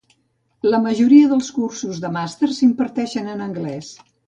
La 0.71 0.79
majoria 0.85 1.27
dels 1.33 1.51
cursos 1.59 2.01
de 2.05 2.11
màster 2.17 2.51
s'imparteixen 2.61 3.31
en 3.37 3.47
anglès. 3.51 3.95